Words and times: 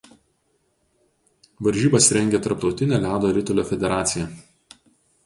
Varžybas 1.67 2.07
rengia 2.17 2.39
Tarptautinė 2.47 3.01
ledo 3.05 3.31
ritulio 3.39 3.67
federacija. 3.73 4.31